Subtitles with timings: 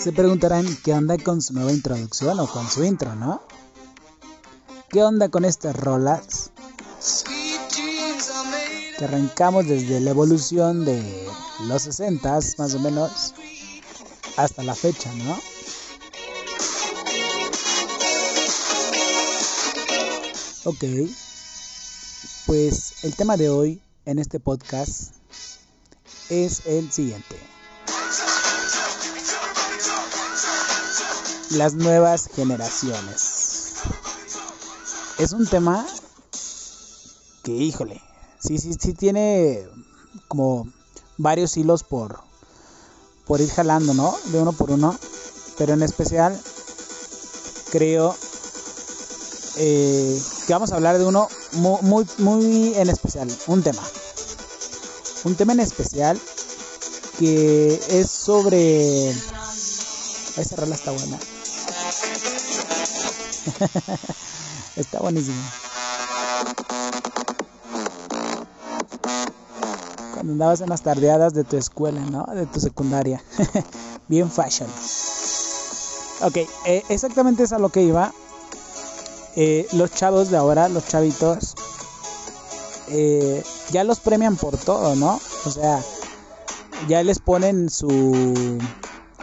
[0.00, 3.42] Se preguntarán qué onda con su nueva introducción o con su intro, ¿no?
[4.90, 6.50] ¿Qué onda con estas rolas?
[8.98, 11.28] Que arrancamos desde la evolución de
[11.66, 13.34] los 60 más o menos
[14.36, 15.38] hasta la fecha, ¿no?
[20.64, 20.84] Ok,
[22.46, 25.14] pues el tema de hoy en este podcast
[26.28, 27.50] es el siguiente.
[31.50, 33.29] las nuevas generaciones.
[35.20, 35.86] Es un tema
[37.42, 38.00] que, híjole,
[38.38, 39.68] sí, sí, sí tiene
[40.28, 40.66] como
[41.18, 42.20] varios hilos por,
[43.26, 44.16] por ir jalando, ¿no?
[44.32, 44.98] De uno por uno.
[45.58, 46.40] Pero en especial,
[47.70, 48.16] creo
[49.58, 53.82] eh, que vamos a hablar de uno muy, muy, en especial, un tema.
[55.24, 56.18] Un tema en especial
[57.18, 59.10] que es sobre...
[59.10, 61.18] Esa rola está buena.
[64.80, 65.36] Está buenísimo.
[70.14, 72.24] Cuando andabas en las tardeadas de tu escuela, ¿no?
[72.34, 73.22] De tu secundaria.
[74.08, 74.70] Bien fashion.
[76.22, 78.10] Ok, eh, exactamente es a lo que iba.
[79.36, 81.54] Eh, los chavos de ahora, los chavitos,
[82.88, 85.20] eh, ya los premian por todo, ¿no?
[85.44, 85.82] O sea,
[86.88, 88.48] ya les ponen su,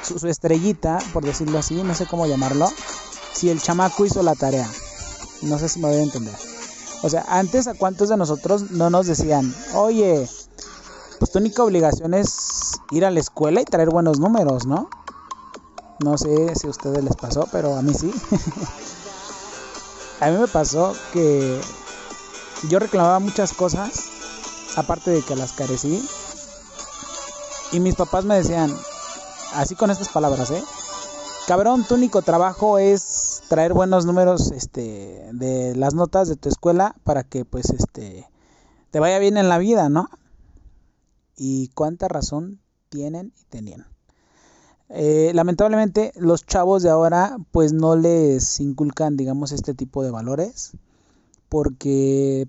[0.03, 2.69] su, su estrellita, por decirlo así, no sé cómo llamarlo
[3.33, 4.69] si el chamaco hizo la tarea.
[5.41, 6.35] No sé si me voy a entender.
[7.03, 10.27] O sea, antes a cuántos de nosotros no nos decían, oye,
[11.19, 14.89] pues tu única obligación es ir a la escuela y traer buenos números, ¿no?
[15.99, 18.11] No sé si a ustedes les pasó, pero a mí sí.
[20.21, 21.59] a mí me pasó que
[22.69, 24.05] yo reclamaba muchas cosas,
[24.75, 26.07] aparte de que las carecí.
[27.71, 28.75] Y mis papás me decían,
[29.53, 30.63] así con estas palabras, ¿eh?
[31.47, 36.95] Cabrón, tu único trabajo es traer buenos números este de las notas de tu escuela
[37.03, 38.27] para que pues este
[38.91, 40.09] te vaya bien en la vida, ¿no?
[41.35, 42.59] Y cuánta razón
[42.89, 43.85] tienen y tenían.
[44.89, 50.71] Eh, lamentablemente los chavos de ahora pues no les inculcan digamos este tipo de valores
[51.49, 52.47] porque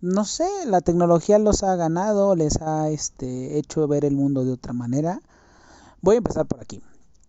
[0.00, 4.50] no sé la tecnología los ha ganado les ha este hecho ver el mundo de
[4.50, 5.20] otra manera
[6.00, 6.82] voy a empezar por aquí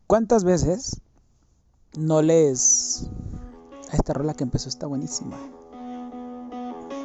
[0.07, 1.01] cuántas veces
[1.95, 3.07] no les...
[3.91, 5.37] Esta rola que empezó está buenísima.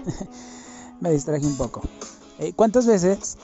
[1.01, 1.83] Me distraje un poco.
[2.39, 3.39] Eh, ¿Cuántas veces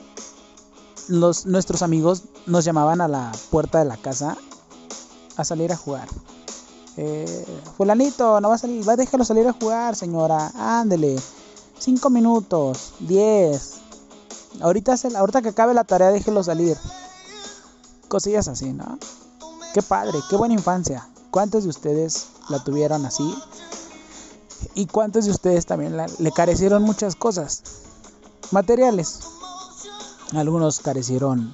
[1.07, 4.37] los, nuestros amigos nos llamaban a la puerta de la casa
[5.35, 6.07] a salir a jugar?
[6.95, 7.45] Eh,
[7.75, 10.51] fulanito, no va a salir, va a dejarlo salir a jugar, señora.
[10.55, 11.19] Ándele.
[11.77, 13.81] Cinco minutos, diez.
[14.61, 16.77] Ahorita, ahorita que acabe la tarea, déjelo salir.
[18.07, 18.99] Cosillas así, ¿no?
[19.73, 21.09] Qué padre, qué buena infancia.
[21.33, 23.35] ¿Cuántos de ustedes la tuvieron así?
[24.75, 27.63] ¿Y cuántos de ustedes también le carecieron muchas cosas?
[28.51, 29.21] Materiales.
[30.35, 31.51] Algunos carecieron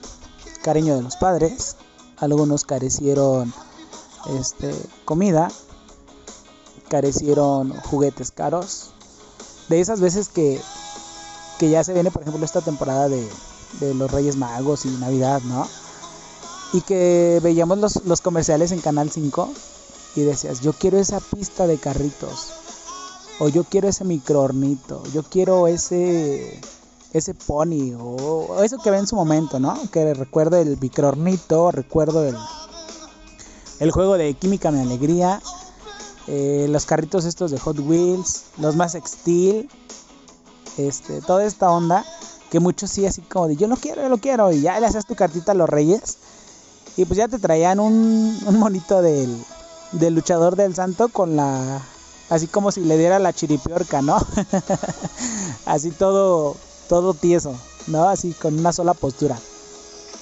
[0.63, 1.78] cariño de los padres,
[2.17, 3.53] algunos carecieron
[4.38, 4.75] este,
[5.06, 5.47] comida,
[6.90, 8.91] carecieron juguetes caros.
[9.69, 10.59] De esas veces que,
[11.57, 13.25] que ya se viene, por ejemplo, esta temporada de,
[13.79, 15.66] de los Reyes Magos y Navidad, ¿no?
[16.74, 19.50] Y que veíamos los, los comerciales en Canal 5
[20.16, 22.53] y decías, yo quiero esa pista de carritos,
[23.40, 26.59] o yo quiero ese microornito, yo quiero ese
[27.12, 29.75] ese pony o, eso que ve en su momento, ¿no?
[29.91, 32.35] Que recuerdo el microornito, recuerdo el,
[33.79, 35.41] el juego de Química Mi Alegría,
[36.28, 39.67] eh, los carritos estos de Hot Wheels, los más Steel,
[40.78, 42.05] este, toda esta onda
[42.52, 44.85] que muchos sí así como de yo lo quiero, yo lo quiero y ya le
[44.85, 46.17] haces tu cartita a los reyes
[46.97, 49.44] y pues ya te traían un, monito del,
[49.94, 51.82] luchador del santo con la...
[52.30, 54.18] Así como si le diera la chiripiorca, ¿no?
[55.66, 56.56] así todo,
[56.88, 57.56] todo tieso,
[57.88, 58.08] ¿no?
[58.08, 59.40] Así con una sola postura.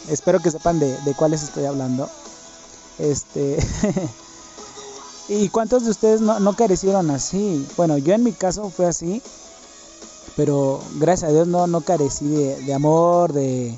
[0.07, 2.09] Espero que sepan de, de cuáles estoy hablando.
[2.99, 3.57] Este...
[5.29, 7.67] ¿Y cuántos de ustedes no, no, carecieron así?
[7.75, 9.21] Bueno, yo en mi caso fue así,
[10.37, 13.77] pero gracias a Dios no, no carecí de amor, de,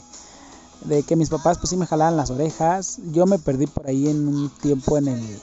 [0.86, 3.00] de que mis papás pues sí me jalaban las orejas.
[3.12, 5.40] Yo me perdí por ahí en un tiempo en el,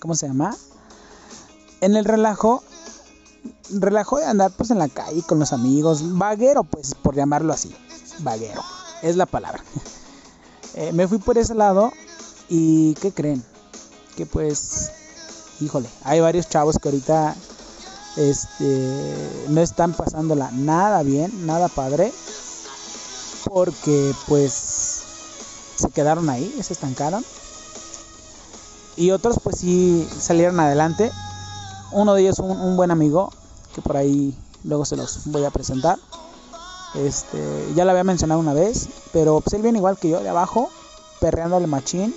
[0.00, 0.56] ¿cómo se llama?
[1.80, 2.62] En el relajo
[3.72, 7.74] relajo de andar pues en la calle con los amigos, vaguero pues por llamarlo así,
[8.20, 8.62] vaguero,
[9.02, 9.62] es la palabra.
[10.74, 11.90] Eh, me fui por ese lado
[12.48, 13.42] y ¿qué creen?
[14.16, 14.92] Que pues,
[15.60, 17.34] híjole, hay varios chavos que ahorita
[18.16, 22.12] este, no están pasándola nada bien, nada padre,
[23.52, 24.79] porque pues
[25.80, 27.24] se quedaron ahí, se estancaron.
[28.96, 31.10] Y otros pues sí salieron adelante.
[31.92, 33.32] Uno de ellos un, buen amigo,
[33.74, 35.98] que por ahí luego se los voy a presentar.
[36.94, 37.38] Este,
[37.74, 40.70] ya lo había mencionado una vez, pero pues él viene igual que yo, de abajo,
[41.20, 42.14] perreándole machín.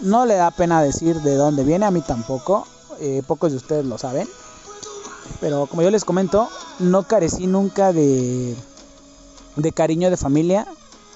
[0.00, 2.66] No le da pena decir de dónde viene, a mí tampoco.
[2.98, 4.28] Eh, pocos de ustedes lo saben.
[5.40, 6.48] Pero como yo les comento,
[6.78, 8.56] no carecí nunca de,
[9.56, 10.66] de cariño de familia.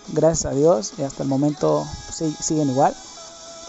[0.09, 0.93] Gracias a Dios.
[0.99, 1.87] Y hasta el momento
[2.41, 2.95] siguen igual.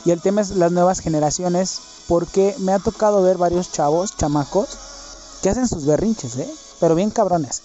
[0.05, 1.79] Y el tema es las nuevas generaciones.
[2.07, 4.69] Porque me ha tocado ver varios chavos, chamacos,
[5.41, 6.49] que hacen sus berrinches, ¿eh?
[6.79, 7.61] Pero bien cabrones.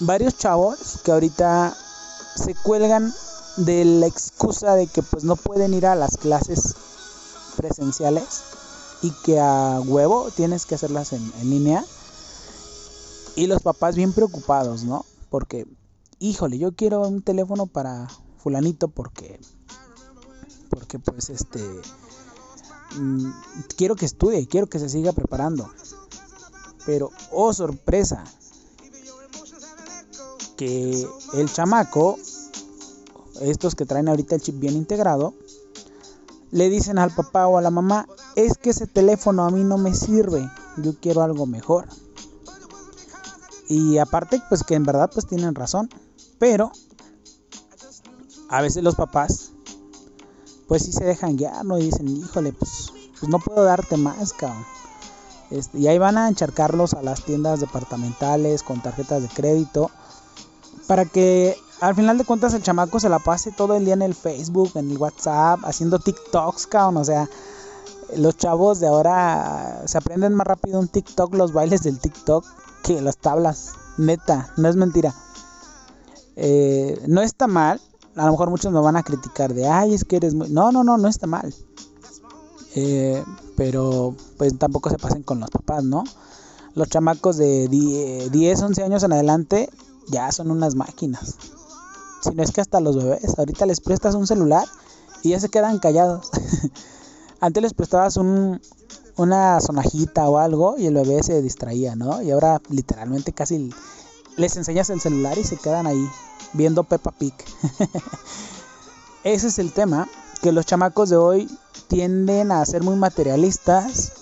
[0.00, 1.76] Varios chavos que ahorita
[2.36, 3.12] se cuelgan
[3.56, 6.74] de la excusa de que pues no pueden ir a las clases
[7.56, 8.42] presenciales
[9.02, 11.84] y que a huevo tienes que hacerlas en, en línea.
[13.36, 15.04] Y los papás bien preocupados, ¿no?
[15.30, 15.66] Porque,
[16.20, 18.06] híjole, yo quiero un teléfono para
[18.36, 19.40] fulanito porque,
[20.68, 21.60] porque pues este,
[22.96, 23.30] mm,
[23.76, 25.68] quiero que estudie, quiero que se siga preparando.
[26.86, 28.24] Pero, oh sorpresa,
[30.56, 32.18] que el chamaco,
[33.40, 35.34] estos que traen ahorita el chip bien integrado,
[36.50, 38.06] le dicen al papá o a la mamá,
[38.36, 41.88] es que ese teléfono a mí no me sirve, yo quiero algo mejor.
[43.68, 45.88] Y aparte, pues que en verdad pues tienen razón,
[46.40, 46.72] pero
[48.48, 49.52] a veces los papás
[50.66, 51.78] pues sí se dejan guiar, ¿no?
[51.78, 54.64] Y dicen, híjole, pues, pues no puedo darte más, cabrón.
[55.50, 59.90] Este, y ahí van a encharcarlos a las tiendas departamentales con tarjetas de crédito
[60.86, 64.02] para que al final de cuentas el chamaco se la pase todo el día en
[64.02, 66.98] el Facebook, en el WhatsApp, haciendo TikToks, cabrón.
[66.98, 67.28] O sea,
[68.16, 72.44] los chavos de ahora se aprenden más rápido un TikTok, los bailes del TikTok,
[72.84, 73.72] que las tablas.
[73.98, 75.14] Neta, no es mentira.
[76.36, 77.80] Eh, no está mal.
[78.16, 80.50] A lo mejor muchos me van a criticar de, ay, es que eres muy...
[80.50, 81.54] No, no, no, no está mal.
[82.74, 83.22] Eh,
[83.56, 86.04] pero pues tampoco se pasen con los papás, ¿no?
[86.74, 89.68] Los chamacos de 10, 11 años en adelante
[90.08, 91.36] ya son unas máquinas.
[92.22, 94.66] Si no es que hasta los bebés, ahorita les prestas un celular
[95.22, 96.30] y ya se quedan callados.
[97.40, 98.60] Antes les prestabas un,
[99.16, 102.22] una sonajita o algo y el bebé se distraía, ¿no?
[102.22, 103.70] Y ahora literalmente casi
[104.36, 106.08] les enseñas el celular y se quedan ahí
[106.52, 107.34] viendo Peppa Pig.
[109.24, 110.08] Ese es el tema,
[110.42, 114.12] que los chamacos de hoy tienden a ser muy materialistas,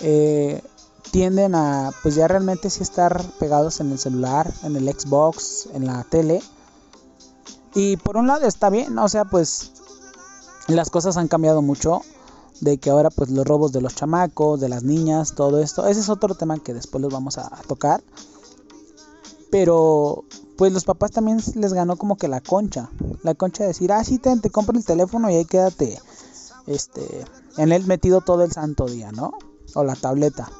[0.00, 0.62] eh,
[1.10, 5.86] tienden a pues ya realmente sí estar pegados en el celular, en el Xbox, en
[5.86, 6.42] la tele.
[7.74, 9.72] Y por un lado está bien, o sea, pues
[10.68, 12.02] las cosas han cambiado mucho
[12.60, 16.00] de que ahora pues los robos de los chamacos, de las niñas, todo esto, ese
[16.00, 18.02] es otro tema que después los vamos a, tocar.
[19.52, 20.24] Pero
[20.56, 22.90] pues los papás también les ganó como que la concha,
[23.22, 26.00] la concha de decir, ah, sí, te, te el teléfono y ahí quédate
[26.66, 27.24] este,
[27.58, 29.32] en él metido todo el santo día, ¿no?
[29.74, 30.50] O la tableta.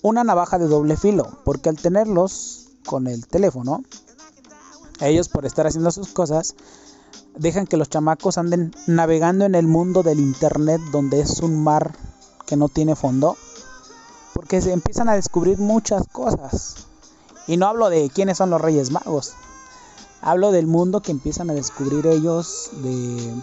[0.00, 3.82] Una navaja de doble filo, porque al tenerlos con el teléfono,
[5.00, 6.54] ellos por estar haciendo sus cosas,
[7.36, 11.96] dejan que los chamacos anden navegando en el mundo del internet donde es un mar
[12.46, 13.36] que no tiene fondo,
[14.34, 16.86] porque se empiezan a descubrir muchas cosas.
[17.46, 19.34] Y no hablo de quiénes son los Reyes Magos.
[20.20, 23.34] Hablo del mundo que empiezan a descubrir ellos de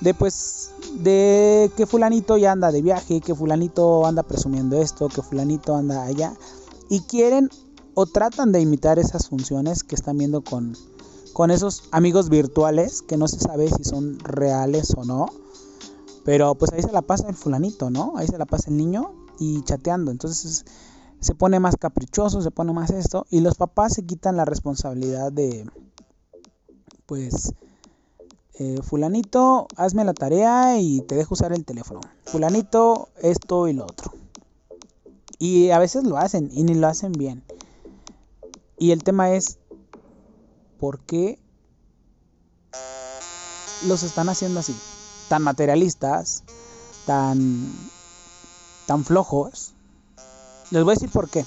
[0.00, 5.22] de pues de que fulanito ya anda de viaje, que fulanito anda presumiendo esto, que
[5.22, 6.34] fulanito anda allá
[6.88, 7.48] y quieren
[7.94, 10.76] o tratan de imitar esas funciones que están viendo con,
[11.32, 15.26] con esos amigos virtuales que no se sabe si son reales o no.
[16.24, 18.14] Pero pues ahí se la pasa el fulanito, ¿no?
[18.16, 20.10] Ahí se la pasa el niño y chateando.
[20.10, 20.64] Entonces
[21.24, 25.32] se pone más caprichoso, se pone más esto y los papás se quitan la responsabilidad
[25.32, 25.66] de
[27.06, 27.54] pues
[28.58, 32.00] eh, fulanito, hazme la tarea y te dejo usar el teléfono.
[32.26, 34.12] Fulanito, esto y lo otro.
[35.38, 37.42] Y a veces lo hacen y ni lo hacen bien.
[38.78, 39.56] Y el tema es,
[40.78, 41.38] ¿por qué
[43.86, 44.76] los están haciendo así?
[45.30, 46.44] Tan materialistas,
[47.06, 47.72] tan,
[48.86, 49.72] tan flojos.
[50.74, 51.46] Les voy a decir por qué.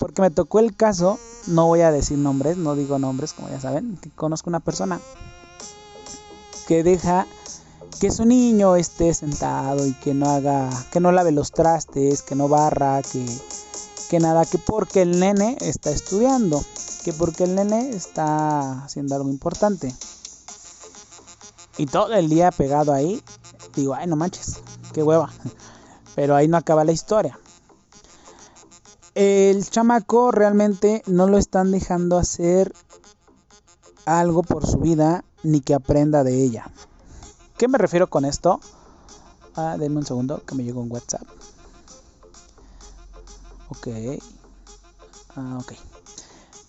[0.00, 3.58] Porque me tocó el caso, no voy a decir nombres, no digo nombres como ya
[3.58, 5.00] saben, conozco una persona
[6.68, 7.26] que deja
[7.98, 12.34] que su niño esté sentado y que no haga, que no lave los trastes, que
[12.34, 13.24] no barra, que,
[14.10, 16.62] que nada, que porque el nene está estudiando,
[17.02, 19.94] que porque el nene está haciendo algo importante.
[21.78, 23.22] Y todo el día pegado ahí,
[23.74, 24.58] digo, ay, no manches,
[24.92, 25.30] qué hueva.
[26.14, 27.38] Pero ahí no acaba la historia.
[29.14, 32.72] El chamaco realmente no lo están dejando hacer
[34.06, 36.70] algo por su vida ni que aprenda de ella.
[37.58, 38.60] ¿Qué me refiero con esto?
[39.56, 41.26] Ah, denme un segundo que me llegó un WhatsApp.
[43.68, 43.88] Ok.
[45.36, 45.72] Ah, ok.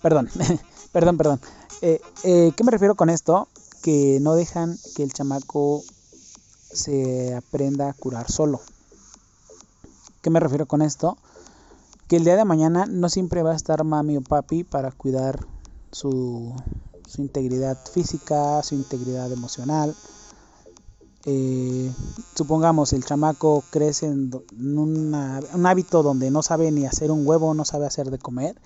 [0.02, 0.30] Perdón,
[0.92, 1.42] perdón, perdón.
[1.82, 3.48] Eh, eh, ¿Qué me refiero con esto?
[3.84, 5.84] Que no dejan que el chamaco
[6.72, 8.62] se aprenda a curar solo.
[10.22, 11.18] ¿Qué me refiero con esto?
[12.12, 15.48] Que el día de mañana no siempre va a estar mami o papi para cuidar
[15.94, 16.54] su,
[17.18, 19.96] integridad física, su integridad emocional.
[21.24, 21.90] Eh,
[22.36, 27.64] supongamos el chamaco crece en, un hábito donde no sabe ni hacer un huevo, no
[27.64, 28.60] sabe hacer de comer.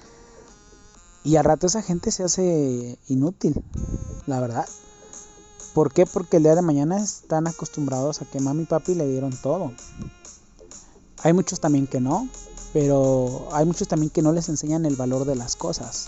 [1.24, 3.64] Y al rato esa gente se hace inútil,
[4.26, 4.68] la verdad.
[5.76, 6.08] ¿Por qué?
[6.08, 9.72] Porque el día de mañana están acostumbrados a que mami y papi le dieron todo.
[11.22, 12.28] Hay muchos también que no,
[12.76, 16.08] pero hay muchos también que no les enseñan el valor de las cosas.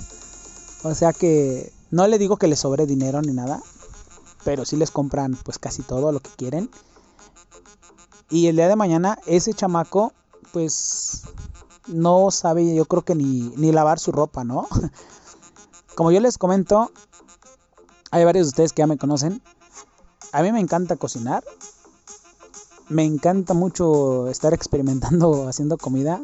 [0.83, 3.63] O sea que no le digo que les sobre dinero ni nada,
[4.43, 6.69] pero sí les compran pues casi todo lo que quieren.
[8.29, 10.11] Y el día de mañana ese chamaco
[10.51, 11.21] pues
[11.87, 14.67] no sabe yo creo que ni, ni lavar su ropa, ¿no?
[15.95, 16.91] Como yo les comento,
[18.11, 19.41] hay varios de ustedes que ya me conocen.
[20.33, 21.45] A mí me encanta cocinar.
[22.89, 26.21] Me encanta mucho estar experimentando haciendo comida.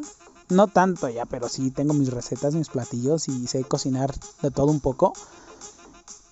[0.50, 4.70] No tanto ya, pero sí tengo mis recetas, mis platillos y sé cocinar de todo
[4.70, 5.14] un poco.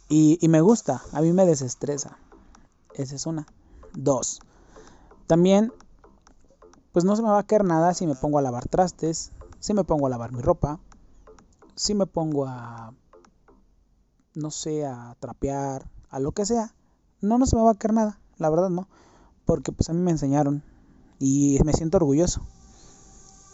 [0.08, 2.18] Y, me gusta, a mí me desestresa.
[2.92, 3.46] Esa es una.
[3.94, 4.40] Dos.
[5.26, 5.72] También,
[6.92, 9.72] pues no se me va a caer nada si me pongo a lavar trastes, si
[9.72, 10.78] me pongo a lavar mi ropa,
[11.74, 12.92] si me pongo a,
[14.34, 16.74] no sé, a trapear, a lo que sea.
[17.22, 18.88] No, no se me va a caer nada, la verdad no.
[19.46, 20.62] Porque pues a mí me enseñaron
[21.18, 22.42] y me siento orgulloso.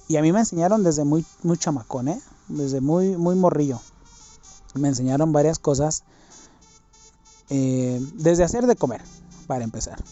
[0.09, 2.21] Y a mí me enseñaron desde muy, muy chamacón, ¿eh?
[2.49, 3.81] Desde muy, muy morrillo.
[4.75, 6.03] Me enseñaron varias cosas
[7.51, 9.03] eh, desde hacer de comer,
[9.47, 10.03] para empezar.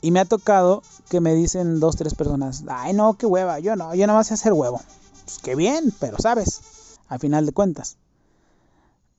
[0.00, 3.76] Y me ha tocado que me dicen dos, tres personas, ay no, qué hueva, yo
[3.76, 4.80] no, yo nada más sé hacer huevo.
[5.24, 6.60] Pues qué bien, pero sabes,
[7.08, 7.96] al final de cuentas.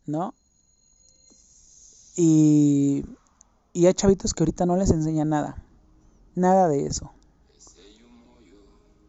[0.06, 0.34] ¿No?
[2.16, 3.04] Y,
[3.74, 5.64] y hay chavitos que ahorita no les enseñan nada.
[6.36, 7.12] Nada de eso.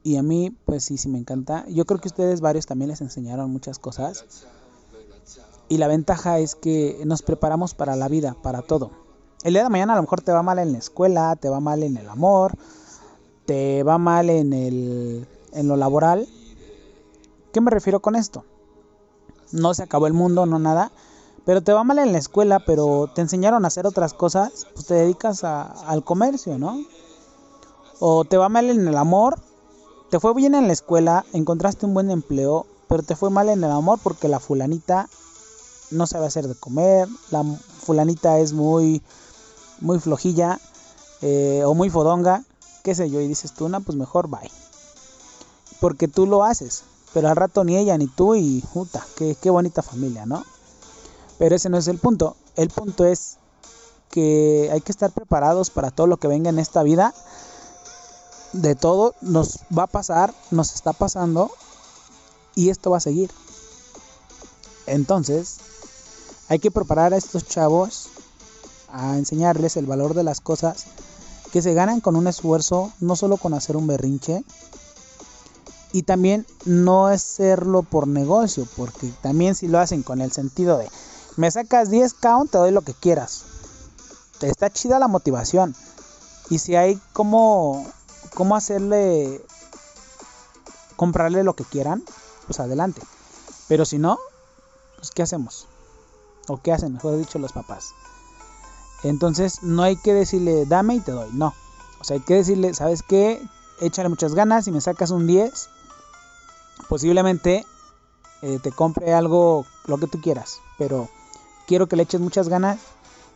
[0.07, 1.65] Y a mí, pues sí, sí me encanta.
[1.67, 4.25] Yo creo que ustedes varios también les enseñaron muchas cosas.
[5.69, 8.93] Y la ventaja es que nos preparamos para la vida, para todo.
[9.43, 11.59] El día de mañana a lo mejor te va mal en la escuela, te va
[11.59, 12.53] mal en el amor,
[13.47, 16.29] te va mal en, el, en lo laboral.
[17.53, 18.45] ¿Qué me refiero con esto?
[19.51, 20.93] No se acabó el mundo, no nada.
[21.45, 24.87] Pero te va mal en la escuela, pero te enseñaron a hacer otras cosas, pues
[24.87, 26.79] te dedicas al comercio, ¿no?
[27.99, 29.41] O te va mal en el amor,
[30.11, 33.65] te fue bien en la escuela, encontraste un buen empleo, pero te fue mal en
[33.65, 35.09] el amor porque la fulanita
[35.91, 37.45] no sabe hacer de comer, la
[37.83, 39.03] fulanita es muy,
[39.81, 40.61] muy flojilla
[41.23, 42.45] eh, o muy fodonga,
[42.83, 44.51] qué sé yo, y dices tú, no, pues mejor bye.
[45.81, 49.51] Porque tú lo haces, pero al rato ni ella ni tú y puta, qué, qué
[49.51, 50.45] bonita familia, ¿no?
[51.39, 53.39] Pero ese no es el punto, el punto es
[54.11, 57.13] que hay que estar preparados para todo lo que venga en esta vida.
[58.57, 61.51] De todo nos va a pasar, nos está pasando
[62.55, 63.31] y esto va a seguir.
[64.87, 65.59] Entonces,
[66.49, 68.09] hay que preparar a estos chavos
[68.89, 70.87] a enseñarles el valor de las cosas
[71.53, 74.45] que se ganan con un esfuerzo, no solo con hacer un berrinche,
[75.93, 80.89] y también no hacerlo por negocio, porque también si lo hacen con el sentido de
[81.37, 83.45] me sacas 10 count, te doy lo que quieras.
[84.41, 85.75] Está chida la motivación.
[86.49, 87.87] Y si hay como
[88.37, 89.43] cómo hacerle
[90.95, 92.05] comprarle lo que quieran,
[92.47, 93.03] pues adelante.
[93.67, 94.19] Pero si no,
[94.97, 95.67] pues ¿qué hacemos?
[96.49, 97.95] o qué hacen, mejor dicho, los papás.
[99.03, 101.55] Entonces no hay que decirle dame y te doy, no.
[102.01, 103.43] O sea, hay que decirle, ¿sabes qué?
[103.81, 105.69] Échale muchas ganas y me sacas un 10.
[106.89, 107.67] Posiblemente
[108.43, 110.61] eh, te compre algo, lo que tú quieras.
[110.79, 111.09] Pero
[111.67, 112.79] quiero que le eches muchas ganas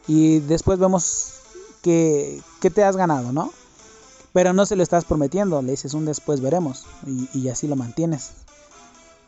[0.07, 1.35] y después vemos
[1.83, 3.51] qué, te has ganado, ¿no?
[4.33, 7.77] Pero no se lo estás prometiendo, le dices un después veremos y, y así lo
[7.77, 8.31] mantienes.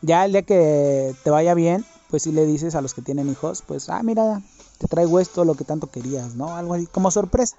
[0.01, 3.29] Ya el día que te vaya bien, pues si le dices a los que tienen
[3.29, 4.41] hijos, pues, ah, mira,
[4.77, 6.55] te traigo esto, lo que tanto querías, ¿no?
[6.55, 7.55] Algo así, como sorpresa.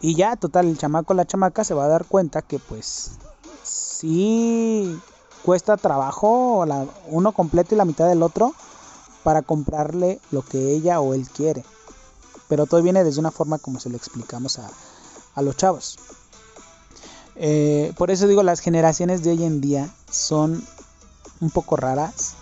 [0.00, 3.12] Y ya, total, el chamaco, la chamaca se va a dar cuenta que pues
[3.62, 4.98] sí
[5.44, 8.54] cuesta trabajo la, uno completo y la mitad del otro
[9.22, 11.64] para comprarle lo que ella o él quiere.
[12.48, 14.70] Pero todo viene desde una forma como se lo explicamos a,
[15.34, 15.98] a los chavos.
[17.36, 20.62] Eh, por eso digo, las generaciones de hoy en día son
[21.40, 22.34] un poco raras.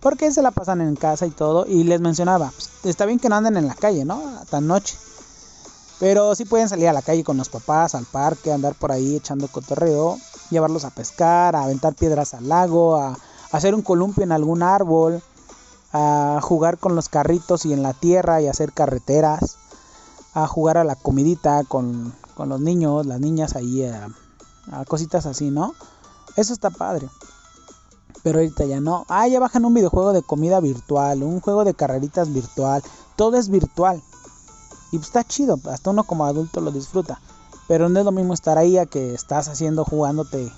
[0.00, 1.66] Porque se la pasan en casa y todo.
[1.66, 4.22] Y les mencionaba, pues, está bien que no anden en la calle, ¿no?
[4.48, 4.96] Tan noche.
[5.98, 9.16] Pero sí pueden salir a la calle con los papás, al parque, andar por ahí
[9.16, 10.16] echando cotorreo,
[10.48, 13.18] llevarlos a pescar, a aventar piedras al lago, a,
[13.52, 15.22] hacer un columpio en algún árbol,
[15.92, 19.56] a jugar con los carritos y en la tierra y hacer carreteras,
[20.34, 24.08] a jugar a la comidita con, los niños, las niñas ahí, a,
[24.72, 25.74] a cositas así, ¿no?
[26.36, 27.08] Eso está padre.
[28.22, 29.04] Pero ahorita ya no.
[29.08, 32.82] Ah, ya bajan un videojuego de comida virtual, un juego de carreritas virtual.
[33.16, 34.02] Todo es virtual.
[34.92, 37.20] Y pues está chido, hasta uno como adulto lo disfruta.
[37.68, 40.52] Pero no es lo mismo estar ahí a que estás haciendo, jugándote,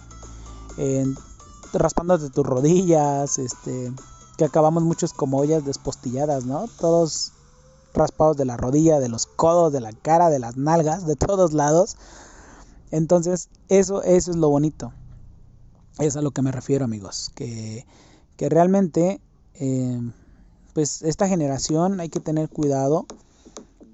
[1.73, 3.93] raspándote tus rodillas, este,
[4.37, 6.67] que acabamos muchos como ollas despostilladas, ¿no?
[6.81, 7.33] Todos
[7.95, 11.53] raspados de la rodilla, de los codos, de la cara, de las nalgas, de todos
[11.53, 11.97] lados.
[12.91, 14.93] Entonces, eso, eso es lo bonito.
[15.99, 17.31] Es a lo que me refiero, amigos.
[17.35, 17.87] Que,
[18.37, 19.21] que realmente,
[19.55, 20.01] eh,
[20.75, 23.07] pues esta generación hay que tener cuidado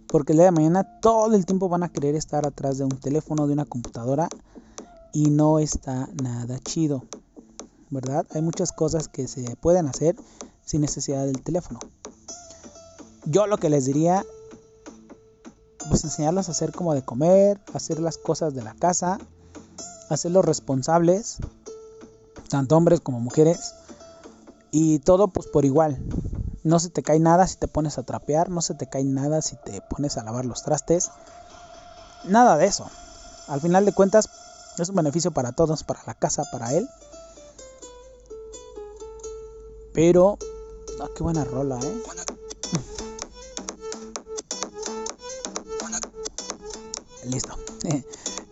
[0.08, 2.98] porque el día de mañana todo el tiempo van a querer estar atrás de un
[2.98, 4.28] teléfono, de una computadora
[5.12, 7.04] y no está nada chido.
[7.90, 8.26] ¿Verdad?
[8.30, 10.16] Hay muchas cosas que se pueden hacer
[10.64, 11.78] sin necesidad del teléfono.
[13.30, 14.24] Yo lo que les diría,
[15.90, 19.18] pues enseñarlos a hacer como de comer, hacer las cosas de la casa,
[20.08, 21.36] hacerlos responsables,
[22.48, 23.74] tanto hombres como mujeres,
[24.70, 25.98] y todo pues por igual,
[26.64, 29.42] no se te cae nada si te pones a trapear, no se te cae nada
[29.42, 31.10] si te pones a lavar los trastes.
[32.24, 32.88] Nada de eso.
[33.46, 34.30] Al final de cuentas
[34.78, 36.88] es un beneficio para todos, para la casa, para él.
[39.92, 40.38] Pero,
[41.02, 42.02] ah, qué buena rola, ¿eh?
[47.28, 47.54] Listo.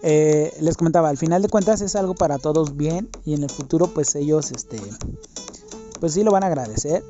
[0.02, 3.50] Eh, les comentaba, al final de cuentas es algo para todos bien y en el
[3.50, 4.80] futuro pues ellos, este,
[6.00, 7.02] pues sí lo van a agradecer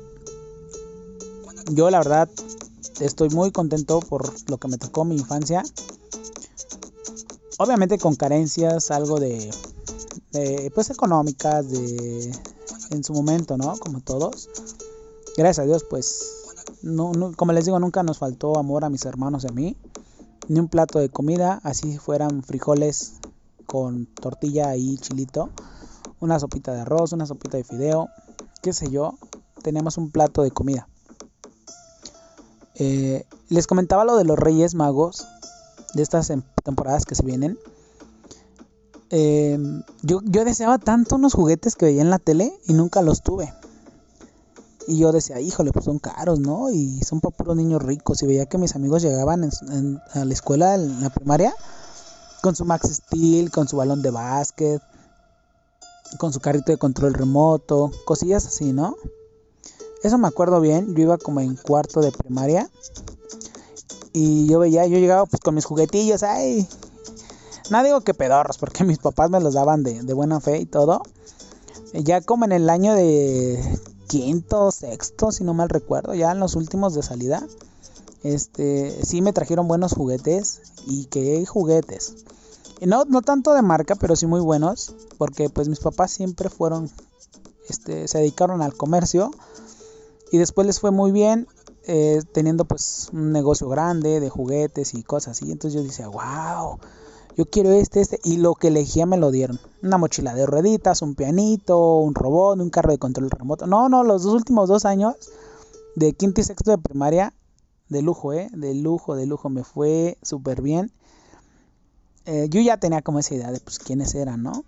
[1.71, 2.29] yo la verdad
[2.99, 5.63] estoy muy contento por lo que me tocó mi infancia.
[7.57, 9.51] Obviamente con carencias, algo de,
[10.73, 12.31] pues económicas, de
[12.91, 13.77] en su momento, ¿no?
[13.77, 14.49] Como todos.
[15.35, 16.21] Gracias a Dios, pues,
[16.83, 19.77] no, como les digo, nunca nos faltó amor a mis hermanos y a mí.
[20.47, 23.13] Ni un plato de comida, así fueran frijoles
[23.65, 25.49] con tortilla y chilito.
[26.19, 28.07] Una sopita de arroz, una sopita de fideo,
[28.61, 29.15] qué sé yo.
[29.61, 30.87] Teníamos un plato de comida.
[32.75, 35.27] Eh, les comentaba lo de los Reyes Magos,
[35.93, 37.57] de estas em, temporadas que se vienen.
[39.09, 43.53] Em, yo, deseaba tanto unos juguetes que veía en la tele y nunca los tuve.
[44.87, 46.69] Y yo decía, híjole, pues son caros, ¿no?
[46.71, 48.21] Y son para puros niños ricos.
[48.23, 49.49] Y veía que mis amigos llegaban
[50.13, 51.53] a la escuela, en la primaria,
[52.41, 54.81] con su Max Steel, con su balón de básquet,
[56.17, 58.95] con su carrito de control remoto, cosillas así, ¿no?
[60.03, 62.69] Eso me acuerdo bien, yo iba como en cuarto de primaria
[64.13, 66.67] y yo veía, yo llegaba pues con mis juguetillos, ay,
[67.69, 71.01] no digo que pedorros, porque mis papás me los daban de, buena fe y todo.
[71.93, 73.59] Ya como en el año de
[74.07, 77.45] quinto, sexto, si no mal recuerdo, ya en los últimos de salida,
[78.23, 82.25] este, sí me trajeron buenos juguetes y que juguetes.
[82.79, 86.49] Y no, no tanto de marca, pero sí muy buenos, porque pues mis papás siempre
[86.49, 86.89] fueron,
[87.69, 89.31] este, se dedicaron al comercio
[90.31, 91.47] y después les fue muy bien
[91.89, 95.51] eh, teniendo pues un negocio grande de juguetes y cosas así.
[95.51, 96.79] Entonces yo decía, wow,
[97.37, 98.19] yo quiero este, este.
[98.23, 99.59] Y lo que elegía me lo dieron.
[99.83, 103.67] Una mochila de rueditas, un pianito, un robot, un carro de control remoto.
[103.67, 105.15] No, no, los dos últimos dos años
[105.95, 107.33] de quinto y sexto de primaria,
[107.89, 108.49] de lujo, ¿eh?
[108.53, 109.49] De lujo, de lujo.
[109.49, 110.91] Me fue súper bien.
[112.25, 114.65] Eh, yo ya tenía como esa idea de pues quiénes eran, ¿no?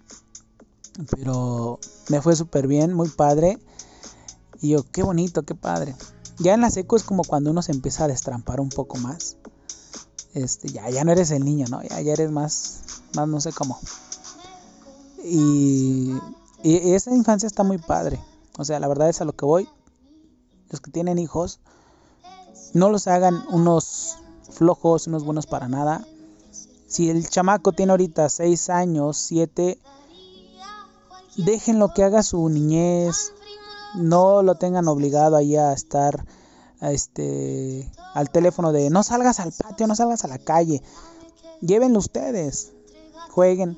[1.09, 1.79] Pero
[2.09, 3.57] me fue súper bien, muy padre.
[4.61, 5.95] Y yo, qué bonito, qué padre.
[6.37, 9.37] Ya en la seco es como cuando uno se empieza a destrampar un poco más.
[10.33, 11.81] Este, ya, ya no eres el niño, ¿no?
[11.81, 12.81] Ya, eres más,
[13.15, 13.79] más no sé cómo.
[15.23, 16.13] Y,
[16.63, 18.19] y esa infancia está muy padre.
[18.57, 19.67] O sea, la verdad es a lo que voy.
[20.69, 21.59] Los que tienen hijos,
[22.73, 24.17] no los hagan unos
[24.51, 26.05] flojos, unos buenos para nada.
[26.87, 29.79] Si el chamaco tiene ahorita 6 años, 7,
[31.37, 33.31] déjenlo que haga su niñez,
[33.95, 36.25] no lo tengan obligado ahí a estar
[36.81, 40.81] este al teléfono de no salgas al patio, no salgas a la calle.
[41.61, 42.71] Llévenlo ustedes.
[43.31, 43.77] Jueguen,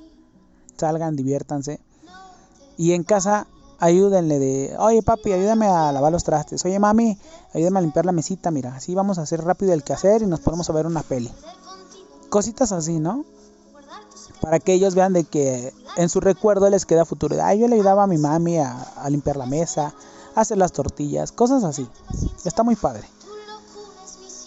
[0.77, 1.79] salgan, diviértanse.
[2.77, 3.47] Y en casa
[3.79, 6.63] ayúdenle de, oye papi, ayúdame a lavar los trastes.
[6.65, 7.17] Oye mami,
[7.53, 8.51] ayúdame a limpiar la mesita.
[8.51, 11.31] Mira, así vamos a hacer rápido el quehacer y nos ponemos a ver una peli.
[12.29, 13.25] Cositas así, ¿no?
[14.39, 17.35] Para que ellos vean de que en su recuerdo les queda futuro.
[17.43, 19.93] Ay, yo le ayudaba a mi mami a, a limpiar la mesa,
[20.35, 21.87] a hacer las tortillas, cosas así.
[22.45, 23.07] Está muy padre.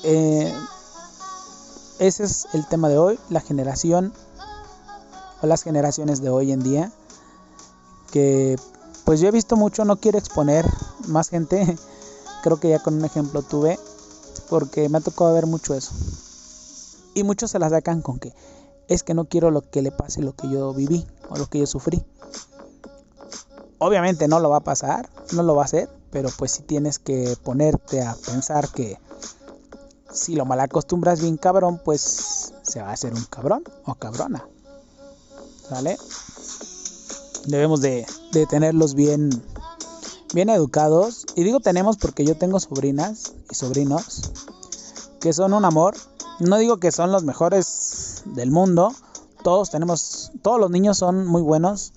[0.02, 0.52] Eh,
[1.98, 4.12] ese es el tema de hoy, la generación
[5.42, 6.92] o las generaciones de hoy en día.
[8.12, 8.56] Que
[9.04, 10.66] pues yo he visto mucho, no quiero exponer
[11.06, 11.76] más gente.
[12.42, 13.78] Creo que ya con un ejemplo tuve,
[14.50, 15.92] porque me ha tocado ver mucho eso.
[17.14, 18.34] Y muchos se la sacan con que
[18.88, 21.58] es que no quiero lo que le pase lo que yo viví o lo que
[21.60, 22.04] yo sufrí.
[23.84, 26.98] Obviamente no lo va a pasar, no lo va a hacer, pero pues si tienes
[26.98, 28.98] que ponerte a pensar que
[30.10, 34.48] si lo malacostumbras bien cabrón, pues se va a hacer un cabrón o cabrona.
[35.68, 35.98] ¿Sale?
[37.46, 39.28] Debemos de, de tenerlos bien,
[40.32, 41.26] bien educados.
[41.34, 44.32] Y digo tenemos porque yo tengo sobrinas y sobrinos
[45.20, 45.94] que son un amor.
[46.40, 48.94] No digo que son los mejores del mundo.
[49.42, 51.92] Todos tenemos, todos los niños son muy buenos.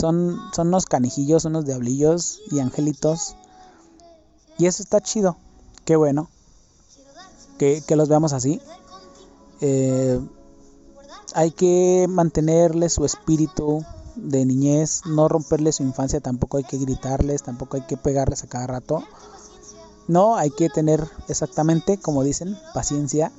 [0.00, 3.36] Son, son unos canijillos, unos diablillos y angelitos.
[4.58, 5.36] Y eso está chido.
[5.84, 6.28] Qué bueno
[7.60, 8.60] que, los veamos así.
[9.60, 10.18] Eh,
[11.34, 13.84] hay que mantenerle su espíritu
[14.16, 18.48] de niñez, no romperle su infancia, tampoco hay que gritarles, tampoco hay que pegarles a
[18.48, 19.04] cada rato.
[20.08, 23.30] No, hay que tener exactamente, como dicen, paciencia.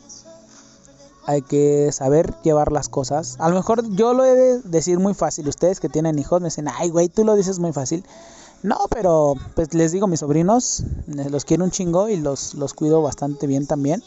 [1.26, 3.36] Hay que saber llevar las cosas.
[3.40, 5.48] A lo mejor yo lo he de decir muy fácil.
[5.48, 8.04] Ustedes que tienen hijos me dicen, ay, güey, tú lo dices muy fácil.
[8.64, 12.74] No, pero pues les digo, mis sobrinos, eh, los quiero un chingo y los, los
[12.74, 14.04] cuido bastante bien también.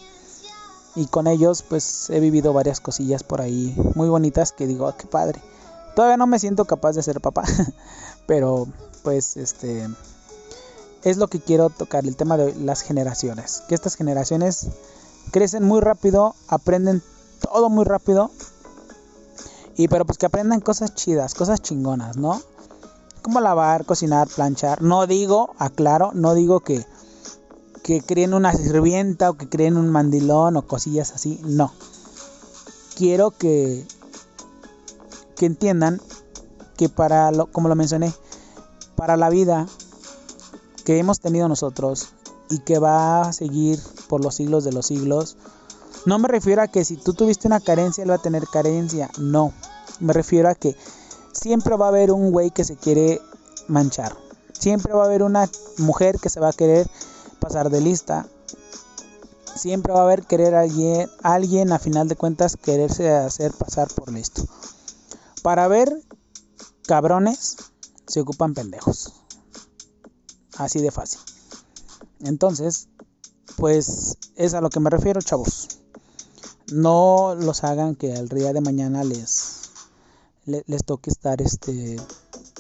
[0.97, 4.97] Y con ellos pues he vivido varias cosillas por ahí muy bonitas que digo, ah,
[4.97, 5.43] qué padre.
[5.97, 7.45] Todavía no me siento capaz de ser papá,
[8.27, 8.69] pero
[9.03, 9.89] pues este
[11.03, 13.63] es lo que quiero tocar, el tema de las generaciones.
[13.69, 14.69] Que estas generaciones
[15.31, 17.03] crecen muy rápido, aprenden
[17.41, 18.31] todo muy rápido.
[19.77, 22.41] Y pero pues que aprendan cosas chidas, cosas chingonas, ¿no?
[23.25, 24.83] como lavar, cocinar, planchar.
[24.83, 26.85] No digo, aclaro, no digo que,
[27.83, 31.41] que creen una sirvienta o que creen un mandilón o cosillas así.
[31.43, 31.73] No.
[32.95, 33.89] Quiero que,
[35.37, 36.03] que entiendan
[36.77, 38.13] que para lo, como lo mencioné,
[38.95, 39.67] para la vida
[40.85, 42.11] que hemos tenido nosotros
[42.51, 43.79] y que va a seguir
[44.09, 45.37] por los siglos de los siglos,
[46.07, 49.11] no me refiero a que si tú tuviste una carencia, él va a tener carencia.
[49.19, 49.53] No.
[50.01, 50.77] Me refiero a que
[51.33, 53.23] siempre va a haber un güey que se quiere
[53.69, 54.15] manchar.
[54.53, 56.87] Siempre va a haber una mujer que se va a querer
[57.39, 58.27] pasar de lista.
[59.57, 64.13] Siempre va a haber querer alguien, alguien a final de cuentas quererse hacer pasar por
[64.13, 64.43] listo.
[65.43, 66.03] Para ver
[66.87, 67.57] cabrones
[68.07, 69.13] se ocupan pendejos.
[70.59, 71.21] Así de fácil.
[72.25, 72.89] Entonces,
[73.57, 75.69] pues es a lo que me refiero, chavos.
[76.73, 79.65] No los hagan que al día de mañana les
[80.47, 81.97] les toque estar este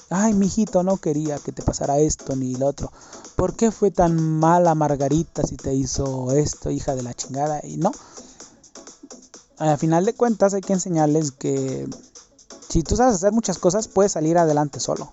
[0.08, 2.90] ay mijito no quería que te pasara esto ni lo otro
[3.36, 7.60] ¿por qué fue tan mala Margarita si te hizo esto hija de la chingada?
[7.62, 7.92] y no
[9.58, 11.86] al final de cuentas hay que enseñarles que
[12.68, 15.12] si tú sabes hacer muchas cosas puedes salir adelante solo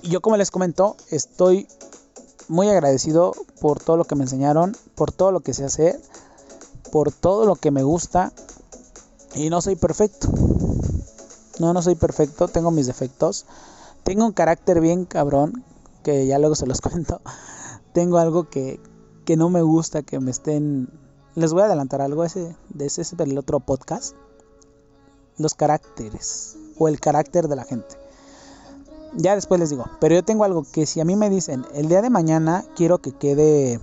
[0.00, 1.68] y yo como les comento estoy
[2.48, 6.00] muy agradecido por todo lo que me enseñaron por todo lo que sé hacer
[6.90, 8.32] por todo lo que me gusta
[9.34, 10.28] y no soy perfecto
[11.62, 13.46] no, no soy perfecto, tengo mis defectos.
[14.02, 15.64] Tengo un carácter bien cabrón,
[16.02, 17.20] que ya luego se los cuento.
[17.92, 18.80] Tengo algo que,
[19.24, 20.88] que no me gusta que me estén...
[21.34, 24.16] Les voy a adelantar algo ese, de ese es el otro podcast.
[25.38, 28.01] Los caracteres o el carácter de la gente.
[29.14, 31.88] Ya después les digo, pero yo tengo algo que si a mí me dicen, el
[31.88, 33.78] día de mañana quiero que quede,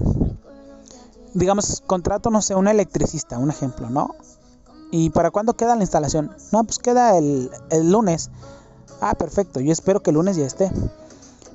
[1.35, 4.15] digamos, contrato, no sé, un electricista, un ejemplo, ¿no?
[4.91, 6.35] ¿Y para cuándo queda la instalación?
[6.51, 7.51] No, pues queda el,
[7.83, 8.31] lunes.
[9.01, 10.71] Ah, perfecto, yo espero que el lunes ya esté.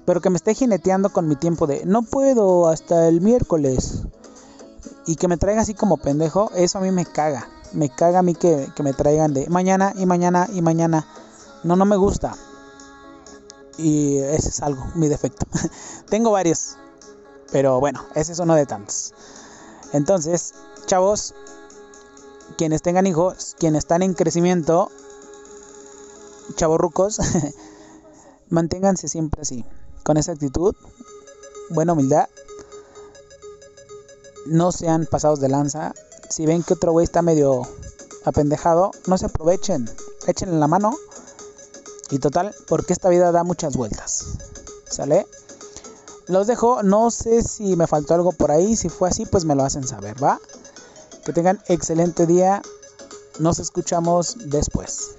[0.06, 4.04] Pero que me esté jineteando con mi tiempo de no puedo hasta el miércoles.
[5.06, 7.48] Y que me traiga así como pendejo, eso a mí me caga.
[7.72, 11.06] Me caga a mí que, que me traigan de mañana y mañana y mañana.
[11.64, 12.36] No, no me gusta.
[13.78, 15.46] Y ese es algo, mi defecto.
[16.08, 16.76] Tengo varios.
[17.52, 19.14] Pero bueno, ese es uno de tantos.
[19.92, 20.54] Entonces,
[20.86, 21.34] chavos,
[22.56, 24.90] quienes tengan hijos, quienes están en crecimiento,
[26.56, 27.18] chavorrucos,
[28.48, 29.64] manténganse siempre así,
[30.02, 30.74] con esa actitud,
[31.70, 32.28] buena humildad,
[34.46, 35.94] no sean pasados de lanza.
[36.28, 37.62] Si ven que otro güey está medio
[38.24, 39.88] apendejado, no se aprovechen,
[40.26, 40.96] échenle la mano.
[42.10, 44.24] Y total, porque esta vida da muchas vueltas.
[44.88, 45.26] ¿Sale?
[46.26, 49.54] Los dejo, no sé si me faltó algo por ahí, si fue así, pues me
[49.54, 50.40] lo hacen saber, ¿va?
[51.24, 52.62] Que tengan excelente día,
[53.38, 55.16] nos escuchamos después.